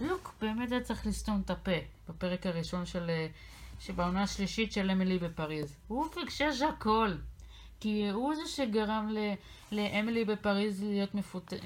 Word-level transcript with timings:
לוק 0.00 0.34
באמת 0.40 0.72
היה 0.72 0.80
צריך 0.80 1.06
לסתום 1.06 1.42
את 1.44 1.50
הפה 1.50 1.78
בפרק 2.08 2.46
הראשון 2.46 2.86
של... 2.86 3.10
אה, 3.10 3.26
שבעונה 3.80 4.22
השלישית 4.22 4.72
של 4.72 4.90
אמילי 4.90 5.18
בפריז. 5.18 5.76
הוא 5.88 6.08
פקשש 6.08 6.62
הכל. 6.62 7.12
כי 7.80 8.10
הוא 8.10 8.34
זה 8.34 8.46
שגרם 8.46 9.08
ל, 9.10 9.18
לאמילי 9.72 10.24
בפריז 10.24 10.84
להיות 10.84 11.14
מפוטרת, 11.14 11.60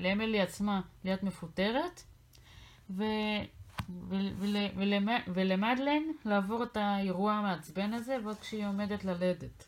לאמילי 0.00 0.40
עצמה 0.40 0.80
להיות 1.04 1.22
מפוטרת, 1.22 2.02
ו, 2.90 3.04
ו, 3.88 4.14
ול, 4.38 4.66
ול, 4.76 4.92
ולמדלן 5.34 6.02
לעבור 6.24 6.62
את 6.62 6.76
האירוע 6.76 7.32
המעצבן 7.32 7.92
הזה, 7.92 8.16
ועוד 8.24 8.38
כשהיא 8.38 8.66
עומדת 8.66 9.04
ללדת. 9.04 9.66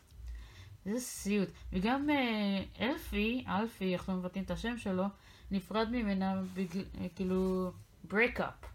זה 0.85 0.99
סיוט. 0.99 1.49
וגם 1.73 2.09
אה, 2.09 2.63
אלפי, 2.81 3.45
אלפי, 3.47 3.93
איך 3.93 4.09
לא 4.09 4.15
מבטאים 4.15 4.43
את 4.43 4.51
השם 4.51 4.77
שלו, 4.77 5.03
נפרד 5.51 5.89
ממנה, 5.91 6.41
בגל, 6.53 6.83
כאילו, 7.15 7.71
break-up. 8.11 8.67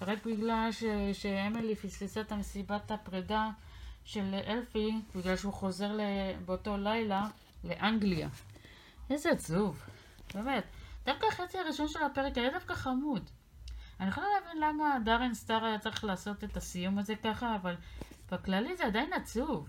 רק 0.00 0.26
בגלל 0.26 0.68
ש, 0.72 0.84
שאמילי 1.12 1.74
פספסה 1.76 2.20
את 2.20 2.32
המסיבת 2.32 2.90
הפרידה 2.90 3.48
של 4.04 4.34
אלפי, 4.46 5.00
בגלל 5.14 5.36
שהוא 5.36 5.52
חוזר 5.52 5.90
באותו 6.44 6.76
לילה 6.76 7.26
לאנגליה. 7.64 8.28
איזה 9.10 9.30
עצוב, 9.30 9.86
באמת. 10.34 10.64
דווקא 11.04 11.26
החצי 11.26 11.58
הראשון 11.58 11.88
של 11.88 12.02
הפרק 12.02 12.38
היה 12.38 12.50
דווקא 12.50 12.74
חמוד. 12.74 13.30
אני 14.00 14.08
יכולה 14.08 14.26
להבין 14.34 14.62
למה 14.62 14.96
דארן 15.04 15.34
סטאר 15.34 15.64
היה 15.64 15.78
צריך 15.78 16.04
לעשות 16.04 16.44
את 16.44 16.56
הסיום 16.56 16.98
הזה 16.98 17.14
ככה, 17.16 17.56
אבל 17.56 17.74
בכללי 18.32 18.76
זה 18.76 18.86
עדיין 18.86 19.12
עצוב. 19.12 19.68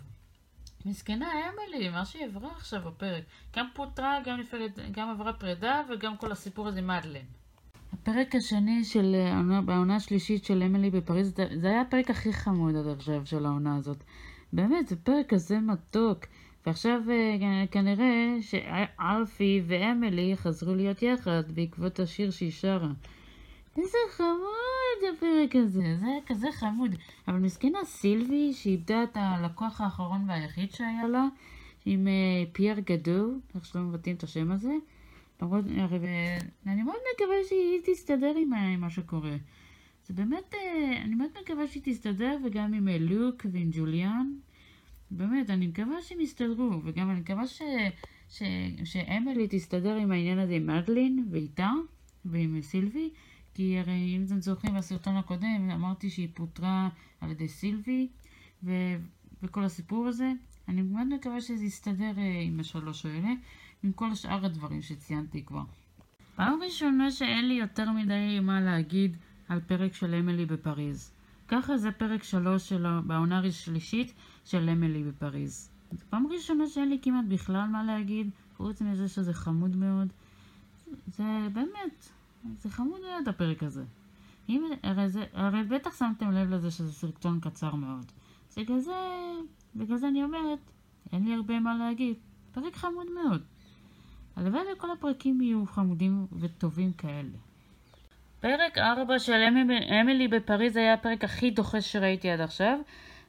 מסכנה 0.86 1.32
אמילי, 1.50 1.90
מה 1.90 2.06
שהיא 2.06 2.26
עברה 2.26 2.52
עכשיו 2.52 2.82
בפרק. 2.82 3.24
גם 3.56 3.68
פוטרה, 3.74 4.20
גם, 4.26 4.40
נפרד, 4.40 4.72
גם 4.92 5.10
עברה 5.10 5.34
פרידה 5.34 5.82
וגם 5.90 6.18
כל 6.18 6.32
הסיפור 6.32 6.68
הזה 6.68 6.82
מדלן. 6.82 7.26
הפרק 8.02 8.36
השני 8.36 8.84
של 8.84 9.16
העונה 9.68 9.96
השלישית 9.96 10.46
של 10.46 10.64
אמילי 10.64 10.90
בפריז, 10.90 11.34
זה 11.56 11.68
היה 11.68 11.82
הפרק 11.82 12.10
הכי 12.10 12.34
חמוד 12.34 12.76
עד 12.76 12.88
עכשיו 12.88 13.22
של 13.26 13.46
העונה 13.46 13.76
הזאת. 13.76 13.98
באמת, 14.54 14.88
זה 14.88 14.96
פרק 14.96 15.30
כזה 15.30 15.60
מתוק. 15.60 16.26
ועכשיו 16.66 17.02
אה, 17.10 17.66
כנראה 17.72 18.38
שאלפי 18.42 19.62
ואמילי 19.68 20.38
חזרו 20.38 20.76
להיות 20.76 21.02
יחד 21.02 21.52
בעקבות 21.54 22.00
השיר 22.00 22.32
שהיא 22.32 22.52
שרה. 22.52 22.92
איזה 23.78 23.98
חמוד 24.12 25.14
הפרק 25.14 25.56
הזה, 25.56 25.98
זה 26.00 26.06
היה 26.06 26.22
כזה 26.26 26.48
חמוד. 26.52 26.96
אבל 27.28 27.38
מסכנה 27.38 27.80
סילבי 27.86 28.54
שאיבדה 28.54 29.04
את 29.04 29.12
הלקוח 29.14 29.82
האחרון 29.82 30.26
והיחיד 30.28 30.72
שהיה 30.72 31.08
לה, 31.08 31.26
עם 31.86 32.08
אה, 32.08 32.44
פייר 32.52 32.80
גדול, 32.80 33.40
איך 33.56 33.66
שלא 33.66 33.82
מבטאים 33.82 34.16
את 34.16 34.24
השם 34.24 34.52
הזה. 34.52 34.74
למרות, 35.42 35.66
אני 36.68 36.84
מאוד 36.84 36.96
מקווה 37.16 37.36
שהיא 37.48 37.80
תסתדר 37.86 38.34
עם 38.38 38.80
מה 38.80 38.90
שקורה. 38.90 39.38
זה 40.08 40.14
באמת, 40.14 40.54
אה, 40.54 41.02
אני 41.02 41.16
מאוד 41.16 41.30
מקווה 41.42 41.68
שהיא 41.68 41.84
תסתדר, 41.86 42.38
וגם 42.46 42.74
עם 42.74 42.88
אה, 42.88 42.98
לוק 43.00 43.46
ועם 43.52 43.70
ג'וליאן. 43.74 44.34
באמת, 45.12 45.50
אני 45.50 45.68
מקווה 45.68 46.02
שהם 46.02 46.20
יסתדרו, 46.20 46.82
וגם 46.84 47.10
אני 47.10 47.20
מקווה 47.20 47.48
ש, 47.48 47.62
ש, 48.30 48.44
שאמילי 48.84 49.48
תסתדר 49.50 49.96
עם 49.96 50.12
העניין 50.12 50.40
הזה 50.40 50.54
עם 50.54 50.68
מדלין 50.68 51.28
ואיתה, 51.32 51.72
ועם 52.26 52.56
אה, 52.56 52.62
סילבי, 52.62 53.10
כי 53.54 53.80
הרי 53.80 54.16
אם 54.18 54.24
אתם 54.26 54.42
זוכרים 54.42 54.76
בסרטון 54.76 55.16
הקודם, 55.16 55.70
אמרתי 55.74 56.10
שהיא 56.10 56.28
פוטרה 56.34 56.90
על 57.22 57.32
ידי 57.32 57.48
סילבי, 57.48 58.08
ו, 58.64 58.72
וכל 59.44 59.64
הסיפור 59.64 60.08
הזה. 60.08 60.32
אני 60.68 60.82
מאוד 60.82 61.08
מקווה 61.08 61.42
שזה 61.42 61.66
יסתדר 61.66 62.12
עם 62.46 62.60
השלוש 62.60 63.06
האלה. 63.06 63.30
עם 63.84 63.92
כל 63.92 64.16
שאר 64.16 64.46
הדברים 64.46 64.82
שציינתי 64.82 65.46
כבר. 65.46 65.64
פעם 66.36 66.60
ראשונה 66.66 67.12
שאין 67.12 67.48
לי 67.48 67.54
יותר 67.54 67.92
מדי 67.92 68.40
מה 68.42 68.62
להגיד 68.62 69.18
על 69.50 69.60
פרק 69.60 69.94
של 69.94 70.16
אמילי 70.16 70.46
בפריז. 70.46 71.12
ככה 71.48 71.78
זה 71.78 71.92
פרק 71.92 72.24
שלוש 72.24 72.70
שלו 72.70 72.90
בעונה 73.08 73.40
השלישית 73.40 74.14
של 74.46 74.70
אמילי 74.70 75.04
בפריז. 75.04 75.70
זו 75.92 76.06
פעם 76.10 76.28
ראשונה 76.28 76.68
שאין 76.68 76.90
לי 76.90 77.00
כמעט 77.02 77.26
בכלל 77.28 77.68
מה 77.68 77.84
להגיד, 77.84 78.30
חוץ 78.58 78.82
מזה 78.82 79.08
שזה 79.08 79.34
חמוד 79.34 79.76
מאוד. 79.76 80.08
זה 81.08 81.48
באמת, 81.54 82.10
זה 82.58 82.70
חמוד 82.70 83.02
מאוד 83.02 83.28
הפרק 83.28 83.64
הזה. 83.64 83.84
אם, 84.50 84.64
הרי, 84.84 85.10
זה, 85.10 85.26
הרי 85.34 85.64
בטח 85.64 86.00
שמתם 86.00 86.32
לב 86.32 86.50
לזה 86.50 86.72
שזה 86.72 86.94
סרטון 86.94 87.40
קצר 87.40 87.76
מאוד. 87.76 88.12
זה 88.50 88.62
כזה, 88.68 88.92
בגלל 89.76 89.98
זה 89.98 90.08
אני 90.08 90.24
אומרת, 90.24 90.60
אין 91.12 91.26
לי 91.26 91.34
הרבה 91.34 91.60
מה 91.60 91.78
להגיד. 91.78 92.16
פרק 92.52 92.76
חמוד 92.76 93.08
מאוד. 93.12 93.42
הלוואי 94.36 94.62
וכל 94.74 94.92
הפרקים 94.92 95.42
יהיו 95.42 95.66
חמודים 95.66 96.28
וטובים 96.40 96.94
כאלה. 96.94 97.38
פרק 98.40 98.78
4 98.78 99.20
של 99.20 99.42
אמילי 100.02 100.28
בפריז 100.28 100.78
היה 100.78 100.94
הפרק 100.94 101.24
הכי 101.24 101.52
דוחה 101.52 101.82
שראיתי 101.82 102.30
עד 102.30 102.42
עכשיו, 102.42 102.80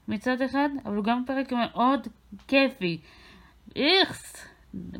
מצד 0.09 0.43
אחד, 0.43 0.69
אבל 0.85 0.97
הוא 0.97 1.05
גם 1.05 1.25
פרק 1.27 1.53
מאוד 1.53 2.09
כיפי. 2.49 3.01
איכס, 3.77 4.47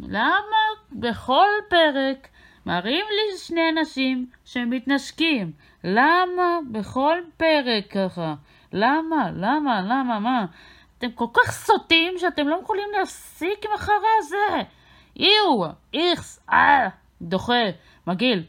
למה 0.03 0.63
בכל 0.93 1.49
פרק 1.69 2.29
מראים 2.67 3.05
לי 3.11 3.39
שני 3.39 3.69
אנשים 3.69 4.27
שמתנשקים? 4.45 5.53
למה 5.85 6.59
בכל 6.71 7.19
פרק 7.37 7.91
ככה? 7.91 8.35
למה? 8.73 9.31
למה? 9.31 9.81
למה? 9.83 10.19
מה? 10.19 10.47
אתם 10.99 11.13
כל 11.13 11.27
כך 11.35 11.53
סוטים 11.53 12.15
שאתם 12.19 12.49
לא 12.49 12.59
יכולים 12.63 12.89
להפסיק 12.99 13.65
עם 13.65 13.71
החרא 13.75 14.09
הזה. 14.19 14.63
איו, 15.21 15.71
איכס, 15.95 16.47
אה, 16.53 16.89
דוחה, 17.23 17.63
מגעיל. 18.07 18.43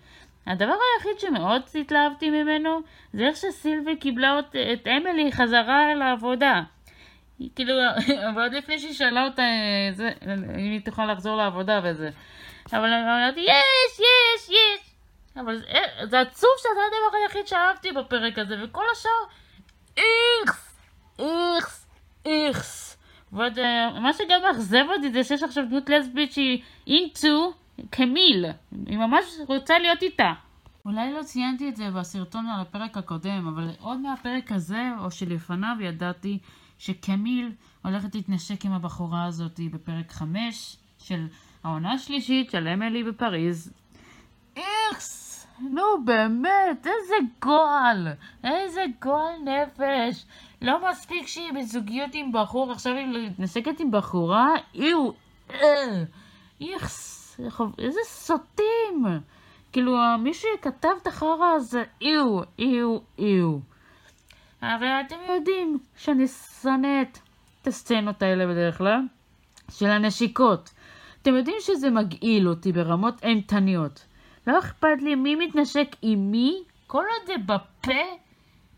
הדבר 0.48 0.76
היחיד 0.96 1.20
שמאוד 1.20 1.62
התלהבתי 1.82 2.30
ממנו 2.30 2.80
זה 3.14 3.24
איך 3.24 3.36
שסילבי 3.36 3.96
קיבלה 3.96 4.40
את, 4.40 4.56
את 4.74 4.88
אמילי 4.88 5.32
חזרה 5.32 5.96
לעבודה. 5.96 6.62
כאילו, 7.56 7.74
אבל 8.30 8.42
עוד 8.42 8.54
לפני 8.54 8.80
שהיא 8.80 8.94
שאלה 8.94 9.26
אותה 9.26 9.44
זה, 9.92 10.12
אם 10.26 10.72
היא 10.72 10.82
תוכל 10.86 11.12
לחזור 11.12 11.38
לעבודה 11.38 11.80
וזה. 11.84 12.10
אבל 12.74 12.94
אמרתי, 12.94 13.40
יש, 13.40 14.00
יש, 14.00 14.50
יש. 14.50 14.94
אבל 15.38 15.58
זה, 15.58 15.66
זה 16.04 16.20
עצוב 16.20 16.50
שזה 16.58 16.70
הדבר 16.88 17.18
היחיד 17.24 17.48
שאהבתי 17.48 17.92
בפרק 17.92 18.40
הזה, 18.40 18.56
וכל 18.64 18.84
השאר, 18.92 19.12
איכס, 19.98 20.80
איכס, 21.20 21.88
איכס. 22.26 22.83
ועוד, 23.34 23.60
אה, 23.60 24.00
מה 24.00 24.14
שגם 24.14 24.42
מאכזב 24.48 24.86
אותי 24.96 25.12
זה 25.12 25.24
שיש 25.24 25.44
עכשיו 25.44 25.64
דמות 25.70 25.90
לסבית 25.90 26.32
שהיא 26.32 26.62
אינטו 26.88 27.54
קמיל. 27.90 28.46
היא 28.86 28.98
ממש 28.98 29.26
רוצה 29.48 29.80
להיות 29.80 30.02
איתה. 30.02 30.34
אולי 30.86 31.14
לא 31.14 31.24
ציינתי 31.24 31.70
את 31.70 31.76
זה 31.76 31.92
בסרטון 31.92 32.48
על 32.48 32.62
הפרק 32.62 32.98
הקודם, 32.98 33.48
אבל 33.48 33.70
עוד 33.80 34.00
מהפרק 34.00 34.52
הזה, 34.52 34.92
או 35.00 35.12
שלפניו, 35.12 35.76
ידעתי 35.80 36.40
שקמיל 36.78 37.52
הולכת 37.84 38.16
להתנשק 38.16 38.66
עם 38.66 38.72
הבחורה 38.72 39.26
הזאת 39.26 39.60
בפרק 39.72 40.12
5 40.12 40.78
של 41.00 41.28
העונה 41.64 41.92
השלישית 41.92 42.52
של 42.52 42.68
אמילי 42.68 43.04
בפריז. 43.04 43.74
איכס! 44.56 45.23
נו 45.60 45.84
באמת, 46.06 46.88
איזה 46.88 47.16
גועל! 47.42 48.08
איזה 48.44 48.82
גועל 49.02 49.36
נפש! 49.44 50.26
לא 50.62 50.90
מספיק 50.90 51.28
שהיא 51.28 51.52
בזוגיות 51.54 52.10
עם 52.14 52.32
בחור, 52.32 52.72
עכשיו 52.72 52.94
היא 52.94 53.30
מתנשקת 53.30 53.80
עם 53.80 53.92
בחורה? 53.92 54.54
איו! 54.76 55.10
אה, 55.54 56.04
איכס! 56.62 57.40
איזה 57.80 58.00
סוטים! 58.04 59.06
כאילו, 59.72 59.98
מי 60.20 60.34
שכתב 60.34 60.90
את 61.02 61.08
החרא 61.08 61.54
הזה, 61.56 61.84
איו, 62.02 62.40
איו, 62.60 62.98
איו. 63.20 63.60
הרי 64.62 64.88
אתם 65.02 65.16
יודעים 65.36 65.80
שאני 65.98 66.28
שונאת 66.62 67.20
את 67.62 67.68
הסצנות 67.68 68.22
האלה 68.22 68.48
בדרך 68.48 68.78
כלל, 68.78 69.02
של 69.72 69.90
הנשיקות. 69.90 70.70
אתם 71.22 71.36
יודעים 71.36 71.58
שזה 71.60 71.90
מגעיל 71.90 72.48
אותי 72.48 72.72
ברמות 72.72 73.24
אימתניות. 73.24 74.06
לא 74.48 74.60
אכפת 74.60 75.02
לי 75.02 75.16
מי 75.16 75.36
מתנשק 75.36 75.96
עם 76.02 76.32
מי, 76.32 76.64
כל 76.88 77.04
עוד 77.04 77.28
זה 77.28 77.34
בפה, 77.46 78.02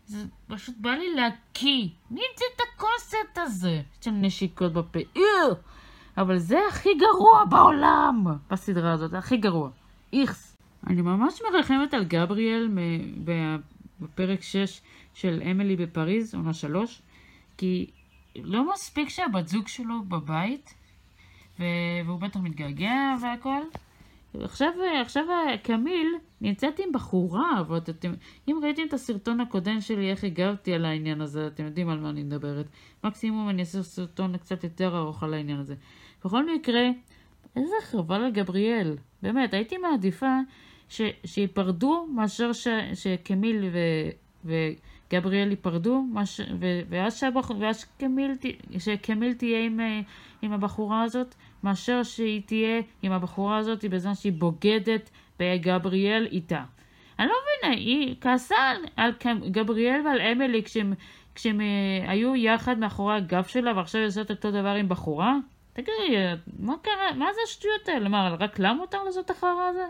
זה 0.06 0.24
פשוט 0.48 0.74
בא 0.78 0.90
לי 0.90 1.14
להקיא. 1.14 1.88
מי 2.10 2.20
המציא 2.30 2.46
את 2.56 2.60
הקונספט 2.60 3.38
הזה 3.38 3.82
של 4.00 4.10
נשיקות 4.10 4.72
בפה? 4.72 4.98
איר! 5.16 5.54
אבל 6.18 6.38
זה 6.38 6.58
הכי 6.68 6.94
גרוע 6.94 7.44
בעולם 7.44 8.26
בסדרה 8.50 8.92
הזאת, 8.92 9.10
זה 9.10 9.18
הכי 9.18 9.36
גרוע. 9.36 9.70
איכס. 10.12 10.56
אני 10.86 11.02
ממש 11.02 11.42
מרחמת 11.52 11.94
על 11.94 12.04
גבריאל 12.04 12.68
בפרק 14.00 14.42
6 14.42 14.80
של 15.14 15.42
אמילי 15.50 15.76
בפריז, 15.76 16.34
עונה 16.34 16.52
3, 16.52 17.02
כי 17.56 17.90
לא 18.36 18.72
מספיק 18.72 19.08
שהבת 19.08 19.48
זוג 19.48 19.68
שלו 19.68 20.02
בבית, 20.02 20.74
והוא 21.58 22.20
בטח 22.20 22.40
מתגעגע 22.40 23.14
והכל, 23.22 23.62
עכשיו, 24.42 24.68
עכשיו 25.00 25.24
קמיל 25.62 26.14
נמצאת 26.40 26.78
עם 26.78 26.92
בחורה, 26.92 27.62
ואתם, 27.68 28.12
אם 28.48 28.60
ראיתם 28.62 28.82
את 28.88 28.92
הסרטון 28.92 29.40
הקודם 29.40 29.80
שלי, 29.80 30.10
איך 30.10 30.24
הגבתי 30.24 30.72
על 30.74 30.84
העניין 30.84 31.20
הזה, 31.20 31.46
אתם 31.46 31.64
יודעים 31.64 31.88
על 31.88 32.00
מה 32.00 32.10
אני 32.10 32.22
מדברת. 32.22 32.66
מקסימום 33.04 33.48
אני 33.48 33.60
אעשה 33.60 33.82
סרטון 33.82 34.36
קצת 34.36 34.64
יותר 34.64 34.98
ארוך 34.98 35.22
על 35.22 35.34
העניין 35.34 35.58
הזה. 35.58 35.74
בכל 36.24 36.54
מקרה, 36.54 36.82
איזה 37.56 37.74
חבל 37.82 38.22
על 38.24 38.30
גבריאל. 38.30 38.96
באמת, 39.22 39.54
הייתי 39.54 39.76
מעדיפה 39.78 40.38
ש, 40.88 41.02
שיפרדו 41.24 42.06
מאשר 42.14 42.52
ש, 42.52 42.68
שקמיל 42.94 43.64
ו, 43.72 43.78
וגבריאל 45.10 45.50
ייפרדו, 45.50 46.02
מש, 46.12 46.40
ו, 46.60 46.80
ואז, 46.88 47.16
שהבח, 47.18 47.50
ואז 47.60 47.80
שקמיל, 47.80 48.32
שקמיל 48.78 49.34
תהיה 49.34 49.64
עם, 49.64 49.80
עם 50.42 50.52
הבחורה 50.52 51.02
הזאת, 51.02 51.34
מאשר 51.66 52.02
שהיא 52.02 52.42
תהיה 52.46 52.80
עם 53.02 53.12
הבחורה 53.12 53.58
הזאת 53.58 53.84
בזמן 53.84 54.14
שהיא 54.14 54.32
בוגדת 54.32 55.10
בגבריאל 55.40 56.28
איתה. 56.32 56.64
אני 57.18 57.26
לא 57.26 57.34
מבינה, 57.42 57.76
היא 57.76 58.16
כעסה 58.20 58.56
על, 58.56 58.82
על 58.96 59.12
גבריאל 59.50 60.06
ועל 60.06 60.20
אמילי 60.20 60.62
כשהם, 60.62 60.92
כשהם 61.34 61.60
אה, 61.60 62.10
היו 62.10 62.36
יחד 62.36 62.78
מאחורי 62.78 63.16
הגב 63.16 63.44
שלה 63.44 63.76
ועכשיו 63.76 64.00
היא 64.00 64.08
עושה 64.08 64.20
אותו 64.20 64.50
דבר 64.50 64.68
עם 64.68 64.88
בחורה? 64.88 65.36
תגידי, 65.72 66.16
מה 66.58 66.74
קרה? 66.82 67.12
מה 67.16 67.26
זה 67.34 67.40
השטויות 67.44 67.88
האלה? 67.88 68.08
מה, 68.08 68.36
רק 68.38 68.58
למה 68.58 68.74
מותר 68.74 69.04
לעשות 69.04 69.30
החרא 69.30 69.68
הזה? 69.70 69.86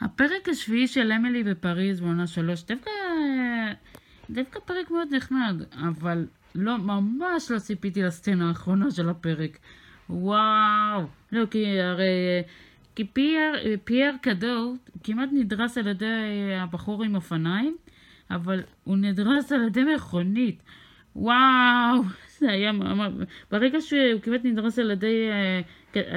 הפרק 0.00 0.48
השביעי 0.48 0.86
של 0.86 1.12
אמילי 1.12 1.44
בפריז 1.44 2.00
בעונה 2.00 2.26
שלוש, 2.26 2.62
דווקא, 2.62 2.90
דווקא 4.30 4.60
פרק 4.60 4.90
מאוד 4.90 5.08
נחמד, 5.14 5.62
אבל 5.88 6.26
לא, 6.54 6.76
ממש 6.76 7.50
לא 7.50 7.58
ציפיתי 7.58 8.02
לסצנה 8.02 8.48
האחרונה 8.48 8.90
של 8.90 9.08
הפרק. 9.08 9.58
וואו, 10.10 11.02
לא, 11.32 11.46
כי 11.46 11.80
הרי, 11.80 12.42
כי 12.94 13.04
פייר, 13.04 13.52
פייר 13.84 14.12
קדור 14.22 14.74
כמעט 15.02 15.28
נדרס 15.32 15.78
על 15.78 15.86
ידי 15.86 16.54
הבחור 16.60 17.04
עם 17.04 17.14
אופניים, 17.14 17.76
אבל 18.30 18.62
הוא 18.84 18.96
נדרס 18.96 19.52
על 19.52 19.66
ידי 19.66 19.84
מכונית. 19.94 20.62
וואו, 21.16 22.02
זה 22.38 22.50
היה, 22.50 22.72
ברגע 23.50 23.80
שהוא 23.80 24.20
כמעט 24.22 24.40
נדרס 24.44 24.78
על 24.78 24.90
ידי 24.90 25.28
אה, 25.30 25.60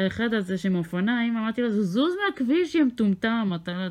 האחד 0.03 0.33
הזה 0.33 0.57
שעם 0.57 0.75
אופניים, 0.75 1.37
אמרתי 1.37 1.61
לו, 1.61 1.69
זוז 1.69 2.13
מהכביש, 2.25 2.75
יא 2.75 2.83
מטומטם, 2.83 3.51
אתה, 3.55 3.87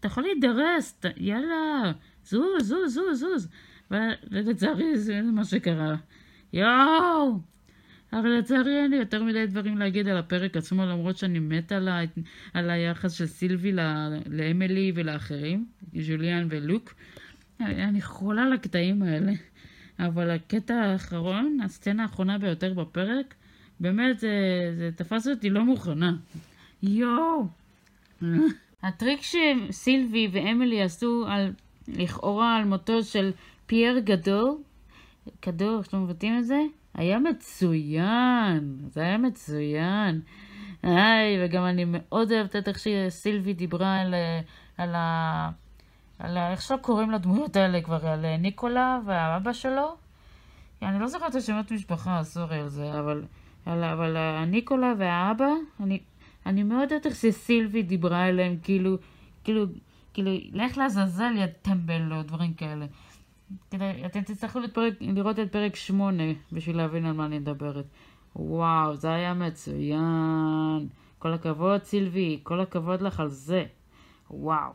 אתה 0.00 0.06
יכול 0.06 0.22
להידרס, 0.22 0.96
אתה, 1.00 1.08
יאללה, 1.16 1.92
זוז, 2.24 2.68
זוז, 2.68 2.94
זוז, 2.94 3.20
זוז. 3.20 3.48
ולצערי 4.30 4.98
זה 4.98 5.22
מה 5.22 5.44
שקרה. 5.44 5.94
יואו! 6.52 7.38
אבל 8.12 8.28
לצערי 8.28 8.82
אין 8.82 8.90
לי 8.90 8.96
יותר 8.96 9.22
מדי 9.24 9.46
דברים 9.46 9.78
להגיד 9.78 10.08
על 10.08 10.16
הפרק 10.16 10.56
עצמו, 10.56 10.86
למרות 10.86 11.16
שאני 11.16 11.38
מתה 11.38 11.76
על, 11.76 11.88
ה... 11.88 12.00
על 12.54 12.70
היחס 12.70 13.12
של 13.12 13.26
סילבי 13.26 13.72
לאמילי 14.26 14.92
ולאחרים, 14.94 15.66
ז'וליאן 16.00 16.46
ולוק. 16.50 16.94
אני 17.60 18.02
חולה 18.02 18.42
על 18.42 18.52
הקטעים 18.52 19.02
האלה. 19.02 19.32
אבל 19.98 20.30
הקטע 20.30 20.74
האחרון, 20.74 21.58
הסצנה 21.64 22.02
האחרונה 22.02 22.38
ביותר 22.38 22.74
בפרק, 22.74 23.34
באמת 23.80 24.18
זה, 24.18 24.28
זה 24.76 24.90
תפס 24.96 25.28
אותי 25.28 25.50
לא 25.50 25.64
מוכנה. 25.64 26.12
יואו! 26.82 27.46
הטריק 28.82 29.20
שסילבי 29.22 30.28
ואמילי 30.32 30.82
עשו 30.82 31.24
על, 31.28 31.52
לכאורה 31.88 32.56
על 32.56 32.64
מותו 32.64 33.02
של 33.02 33.30
פייר 33.66 33.98
גדול, 33.98 34.58
גדול, 35.46 35.78
איך 35.78 35.88
אתם 35.88 36.02
מבטאים 36.02 36.38
את 36.38 36.46
זה? 36.46 36.60
היה 37.00 37.18
מצוין, 37.18 38.76
זה 38.86 39.00
היה 39.00 39.18
מצוין. 39.18 40.20
היי, 40.82 41.44
וגם 41.44 41.64
אני 41.64 41.84
מאוד 41.88 42.32
אוהבת 42.32 42.56
את 42.56 42.68
איך 42.68 42.78
שסילבי 42.78 43.54
דיברה 43.54 44.00
על, 44.00 44.14
על 44.78 44.94
ה... 44.94 45.50
על 46.18 46.36
איך 46.36 46.62
שלא 46.62 46.76
קוראים 46.76 47.10
לדמויות 47.10 47.56
האלה 47.56 47.82
כבר, 47.82 48.06
על 48.06 48.36
ניקולה 48.36 49.00
והאבא 49.06 49.52
שלו. 49.52 49.96
אני 50.82 51.00
לא 51.00 51.06
זוכרת 51.06 51.30
את 51.30 51.34
השמות 51.34 51.70
משפחה, 51.70 52.24
סורי 52.24 52.58
על 52.58 52.68
זה, 52.68 52.98
אבל, 52.98 53.24
על, 53.66 53.84
אבל 53.84 54.44
ניקולה 54.44 54.92
והאבא, 54.98 55.50
אני, 55.80 56.00
אני 56.46 56.62
מאוד 56.62 56.90
אוהבת 56.90 57.06
איך 57.06 57.14
שסילבי 57.14 57.82
דיברה 57.82 58.28
אליהם, 58.28 58.56
כאילו, 58.62 58.96
כאילו, 59.44 59.66
כאילו, 60.14 60.30
לך 60.52 60.78
לעזאזל 60.78 61.32
יא 61.36 61.46
טמבל 61.62 62.12
או 62.12 62.22
דברים 62.22 62.54
כאלה. 62.54 62.86
כדי, 63.70 64.06
אתם 64.06 64.20
תצטרכו 64.20 64.58
לפרק, 64.58 64.94
לראות 65.00 65.38
את 65.38 65.52
פרק 65.52 65.76
שמונה 65.76 66.32
בשביל 66.52 66.76
להבין 66.76 67.06
על 67.06 67.12
מה 67.12 67.26
אני 67.26 67.38
מדברת. 67.38 67.84
וואו, 68.36 68.96
זה 68.96 69.12
היה 69.12 69.34
מצוין. 69.34 70.88
כל 71.18 71.32
הכבוד, 71.32 71.82
סילבי, 71.84 72.40
כל 72.42 72.60
הכבוד 72.60 73.02
לך 73.02 73.20
על 73.20 73.28
זה. 73.28 73.64
וואו. 74.30 74.72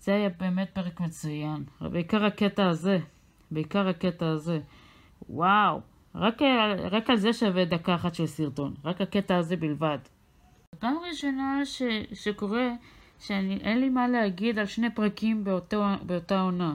זה 0.00 0.14
היה 0.14 0.28
באמת 0.28 0.70
פרק 0.72 1.00
מצוין. 1.00 1.64
בעיקר 1.80 2.24
הקטע 2.24 2.68
הזה. 2.68 2.98
בעיקר 3.50 3.88
הקטע 3.88 4.28
הזה. 4.28 4.60
וואו. 5.28 5.80
רק, 6.14 6.42
רק 6.90 7.10
על 7.10 7.16
זה 7.16 7.32
שווה 7.32 7.64
דקה 7.64 7.94
אחת 7.94 8.14
של 8.14 8.26
סרטון. 8.26 8.74
רק 8.84 9.00
הקטע 9.00 9.36
הזה 9.36 9.56
בלבד. 9.56 9.98
פעם 10.78 10.94
ראשונה 11.10 11.60
ש, 11.64 11.82
שקורה 12.12 12.70
שאין 13.18 13.80
לי 13.80 13.88
מה 13.88 14.08
להגיד 14.08 14.58
על 14.58 14.66
שני 14.66 14.94
פרקים 14.94 15.44
באותו, 15.44 15.84
באותה 16.02 16.40
עונה. 16.40 16.74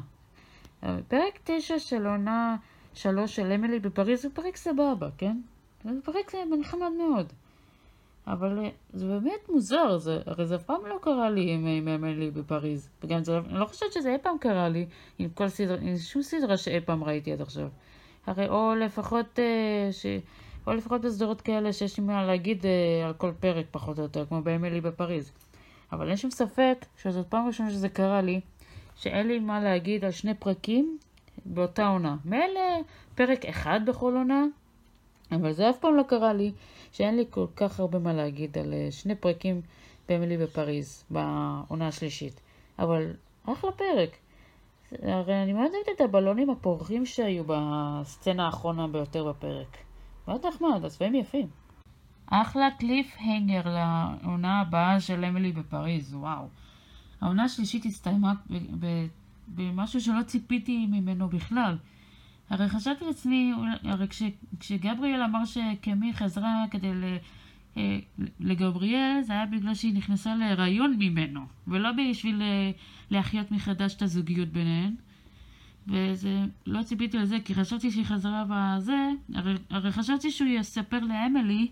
פרק 1.07 1.39
תשע 1.43 1.79
של 1.79 2.07
עונה 2.07 2.55
שלוש 2.93 3.35
של 3.35 3.51
אמילי 3.51 3.79
בפריז 3.79 4.25
הוא 4.25 4.33
פרק 4.35 4.55
סבבה, 4.55 5.09
כן? 5.17 5.37
זה 5.83 6.01
פרק 6.03 6.35
נחמד 6.59 6.91
מאוד. 6.97 7.33
אבל 8.27 8.59
אה, 8.59 8.69
זה 8.93 9.07
באמת 9.07 9.49
מוזר, 9.49 9.97
זה, 9.97 10.19
הרי 10.25 10.45
זה 10.45 10.55
אף 10.55 10.63
פעם 10.63 10.85
לא 10.85 10.99
קרה 11.01 11.29
לי 11.29 11.53
עם, 11.53 11.67
עם 11.67 11.87
אמילי 11.87 12.31
בפריז. 12.31 12.89
וגם 13.03 13.23
זה, 13.23 13.37
אני 13.37 13.59
לא 13.59 13.65
חושבת 13.65 13.93
שזה 13.93 14.13
אי 14.13 14.17
פעם 14.17 14.37
קרה 14.37 14.69
לי 14.69 14.85
עם 15.19 15.29
כל 15.29 15.49
סדרה, 15.49 15.77
עם 15.81 15.97
שום 15.97 16.21
סדרה 16.21 16.57
שאי 16.57 16.81
פעם 16.81 17.03
ראיתי 17.03 17.31
עד 17.31 17.41
עכשיו. 17.41 17.67
הרי 18.25 18.47
או 18.47 18.75
לפחות, 18.75 19.39
אה, 19.39 19.91
ש, 19.91 20.05
או 20.67 20.73
לפחות 20.73 21.01
בסדרות 21.01 21.41
כאלה 21.41 21.73
שיש 21.73 21.99
לי 21.99 22.05
מה 22.05 22.25
להגיד 22.25 22.65
אה, 22.65 23.07
על 23.07 23.13
כל 23.13 23.31
פרק 23.39 23.65
פחות 23.71 23.97
או 23.97 24.03
יותר, 24.03 24.25
כמו 24.25 24.41
באמילי 24.41 24.81
בפריז. 24.81 25.31
אבל 25.91 26.07
אין 26.07 26.17
שום 26.17 26.31
ספק 26.31 26.85
שזאת 26.97 27.27
פעם 27.27 27.47
ראשונה 27.47 27.71
שזה 27.71 27.89
קרה 27.89 28.21
לי, 28.21 28.41
שאין 28.95 29.27
לי 29.27 29.39
מה 29.39 29.59
להגיד 29.59 30.05
על 30.05 30.11
שני 30.11 30.33
פרקים 30.33 30.97
באותה 31.45 31.87
עונה. 31.87 32.15
מילא 32.25 32.81
פרק 33.15 33.45
אחד 33.45 33.79
בכל 33.85 34.13
עונה, 34.15 34.45
אבל 35.31 35.51
זה 35.51 35.69
אף 35.69 35.77
פעם 35.77 35.95
לא 35.95 36.03
קרה 36.03 36.33
לי. 36.33 36.51
שאין 36.93 37.15
לי 37.15 37.25
כל 37.29 37.45
כך 37.55 37.79
הרבה 37.79 37.99
מה 37.99 38.13
להגיד 38.13 38.57
על 38.57 38.73
אה, 38.73 38.87
שני 38.91 39.15
פרקים 39.15 39.61
באמילי 40.09 40.37
בפריז, 40.37 41.03
בעונה 41.09 41.87
השלישית. 41.87 42.41
אבל 42.79 43.13
אחלה 43.45 43.71
פרק. 43.71 44.09
הרי 45.01 45.43
אני 45.43 45.53
מאוד 45.53 45.71
אוהבת 45.73 45.89
את 45.95 46.01
הבלונים 46.01 46.49
הפורחים 46.49 47.05
שהיו 47.05 47.43
בסצנה 47.47 48.45
האחרונה 48.45 48.87
ביותר 48.87 49.29
בפרק. 49.31 49.77
מאוד 50.27 50.45
נחמד, 50.45 50.85
הצבעים 50.85 51.15
יפים. 51.15 51.47
אחלה 52.27 52.69
קליף 52.79 53.15
הנגר 53.19 53.61
לעונה 53.65 54.61
הבאה 54.61 54.99
של 54.99 55.25
אמילי 55.25 55.51
בפריז, 55.51 56.15
וואו. 56.15 56.45
העונה 57.23 57.43
השלישית 57.43 57.85
הסתיימה 57.85 58.33
במשהו 59.47 60.01
שלא 60.01 60.23
ציפיתי 60.23 60.85
ממנו 60.85 61.29
בכלל. 61.29 61.77
הרי 62.49 62.69
חשבתי 62.69 63.05
לעצמי, 63.05 63.53
הרי 63.83 64.07
כש, 64.07 64.23
כשגבריאל 64.59 65.21
אמר 65.21 65.45
שקמי 65.45 66.13
חזרה 66.13 66.65
כדי 66.71 66.91
אה, 67.77 67.99
לגבריאל, 68.39 69.21
זה 69.21 69.33
היה 69.33 69.45
בגלל 69.45 69.73
שהיא 69.73 69.93
נכנסה 69.93 70.35
להיריון 70.35 70.95
ממנו, 70.99 71.41
ולא 71.67 71.89
בשביל 71.91 72.41
אה, 72.41 72.71
להחיות 73.11 73.51
מחדש 73.51 73.95
את 73.95 74.01
הזוגיות 74.01 74.49
ביניהן. 74.49 74.95
וזה, 75.87 76.45
לא 76.65 76.83
ציפיתי 76.83 77.17
לזה, 77.17 77.37
כי 77.45 77.55
חשבתי 77.55 77.91
שהיא 77.91 78.05
חזרה 78.05 78.45
בזה, 78.49 79.09
הרי, 79.33 79.55
הרי 79.69 79.91
חשבתי 79.91 80.31
שהוא 80.31 80.49
יספר 80.49 80.99
לאמילי 80.99 81.67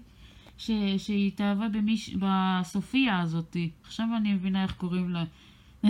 ש, 0.62 0.72
שהיא 0.98 1.28
התאהבה 1.28 1.70
במיש, 1.70 2.16
בסופיה 2.16 3.20
הזאתי. 3.20 3.70
עכשיו 3.84 4.06
אני 4.18 4.34
מבינה 4.34 4.64
איך 4.64 4.74
קוראים 4.74 5.10
לה. 5.10 5.24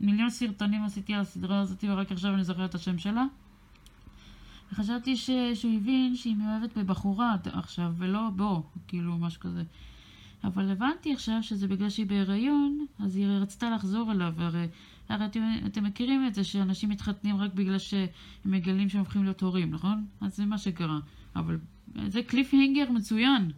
מיליון 0.00 0.30
סרטונים 0.30 0.84
עשיתי 0.84 1.14
על 1.14 1.20
הסדרה 1.20 1.60
הזאתי, 1.60 1.90
ורק 1.90 2.12
עכשיו 2.12 2.34
אני 2.34 2.44
זוכרת 2.44 2.70
את 2.70 2.74
השם 2.74 2.98
שלה. 2.98 3.24
וחשבתי 4.72 5.16
ש... 5.16 5.30
שהוא 5.54 5.76
הבין 5.76 6.16
שהיא 6.16 6.36
מאוהבת 6.36 6.78
בבחורה 6.78 7.36
עכשיו, 7.44 7.92
ולא 7.96 8.30
בו, 8.36 8.62
כאילו, 8.88 9.18
משהו 9.18 9.40
כזה. 9.40 9.62
אבל 10.44 10.70
הבנתי 10.70 11.12
עכשיו 11.12 11.42
שזה 11.42 11.68
בגלל 11.68 11.90
שהיא 11.90 12.06
בהיריון, 12.06 12.86
אז 12.98 13.16
היא 13.16 13.26
רצתה 13.26 13.70
לחזור 13.70 14.12
אליו, 14.12 14.34
הרי, 14.38 14.66
הרי 15.08 15.26
אתם, 15.26 15.40
אתם 15.66 15.84
מכירים 15.84 16.26
את 16.26 16.34
זה 16.34 16.44
שאנשים 16.44 16.88
מתחתנים 16.88 17.36
רק 17.36 17.54
בגלל 17.54 17.78
שהם 17.78 18.06
מגלים 18.44 18.88
שהם 18.88 19.00
הופכים 19.00 19.24
להיות 19.24 19.40
הורים, 19.40 19.70
נכון? 19.70 20.06
אז 20.20 20.36
זה 20.36 20.46
מה 20.46 20.58
שקרה. 20.58 20.98
אבל 21.36 21.58
זה 22.06 22.22
קליף 22.22 22.54
הנגר 22.54 22.90
מצוין. 22.90 23.50